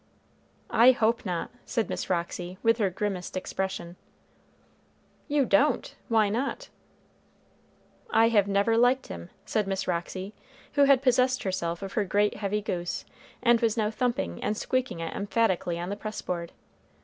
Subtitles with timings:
[0.71, 3.97] "I hope not," said Miss Roxy, with her grimmest expression.
[5.27, 5.93] "You don't!
[6.07, 6.69] Why not?"
[8.09, 10.33] "I never liked him," said Miss Roxy,
[10.73, 13.05] who had possessed herself of her great heavy goose,
[13.43, 16.51] and was now thumping and squeaking it emphatically on the press board.